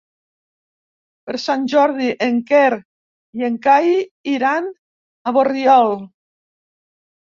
Per 1.29 1.35
Sant 1.43 1.67
Jordi 1.75 2.09
en 2.29 2.41
Quer 2.49 2.73
i 3.43 3.47
en 3.51 3.63
Cai 3.69 3.95
iran 4.35 4.75
a 5.31 5.39
Borriol. 5.41 5.99